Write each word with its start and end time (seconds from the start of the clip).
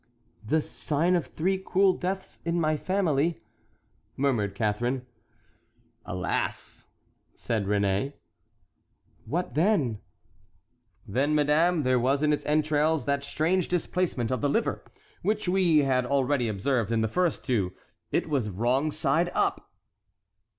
"The 0.43 0.63
sign 0.63 1.15
of 1.15 1.27
three 1.27 1.59
cruel 1.59 1.93
deaths 1.93 2.39
in 2.43 2.59
my 2.59 2.75
family," 2.75 3.39
murmured 4.17 4.55
Catharine. 4.55 5.05
"Alas!" 6.07 6.87
said 7.35 7.65
Réné. 7.67 8.13
"What 9.25 9.53
then?" 9.53 9.99
"Then, 11.07 11.35
madame, 11.35 11.83
there 11.83 11.99
was 11.99 12.23
in 12.23 12.33
its 12.33 12.47
entrails 12.47 13.05
that 13.05 13.23
strange 13.23 13.67
displacement 13.67 14.31
of 14.31 14.41
the 14.41 14.49
liver 14.49 14.83
which 15.21 15.47
we 15.47 15.83
had 15.83 16.07
already 16.07 16.47
observed 16.47 16.91
in 16.91 17.01
the 17.01 17.07
first 17.07 17.43
two—it 17.43 18.27
was 18.27 18.49
wrong 18.49 18.89
side 18.89 19.29
up!" 19.35 19.71